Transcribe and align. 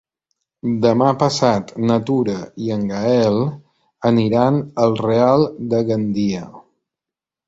Demà 0.83 1.07
passat 1.23 1.73
na 1.89 1.97
Tura 2.07 2.37
i 2.67 2.71
en 2.75 2.85
Gaël 2.91 3.37
aniran 4.11 4.57
al 4.87 4.97
Real 5.03 5.45
de 5.75 5.83
Gandia. 5.91 6.43